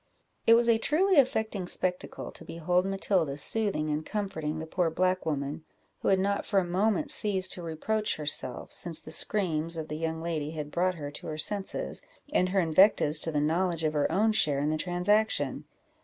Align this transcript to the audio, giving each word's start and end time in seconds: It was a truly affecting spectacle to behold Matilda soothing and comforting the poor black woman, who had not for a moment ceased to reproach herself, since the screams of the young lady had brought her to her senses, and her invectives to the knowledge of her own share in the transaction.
It 0.47 0.55
was 0.55 0.67
a 0.67 0.79
truly 0.79 1.17
affecting 1.19 1.67
spectacle 1.67 2.31
to 2.31 2.43
behold 2.43 2.87
Matilda 2.87 3.37
soothing 3.37 3.91
and 3.91 4.03
comforting 4.03 4.57
the 4.57 4.65
poor 4.65 4.89
black 4.89 5.27
woman, 5.27 5.63
who 5.99 6.07
had 6.07 6.17
not 6.17 6.43
for 6.43 6.59
a 6.59 6.63
moment 6.65 7.11
ceased 7.11 7.51
to 7.51 7.61
reproach 7.61 8.15
herself, 8.15 8.73
since 8.73 8.99
the 8.99 9.11
screams 9.11 9.77
of 9.77 9.89
the 9.89 9.97
young 9.97 10.19
lady 10.19 10.49
had 10.53 10.71
brought 10.71 10.95
her 10.95 11.11
to 11.11 11.27
her 11.27 11.37
senses, 11.37 12.01
and 12.33 12.49
her 12.49 12.59
invectives 12.59 13.19
to 13.19 13.31
the 13.31 13.39
knowledge 13.41 13.83
of 13.83 13.93
her 13.93 14.11
own 14.11 14.31
share 14.31 14.57
in 14.59 14.71
the 14.71 14.75
transaction. 14.79 15.65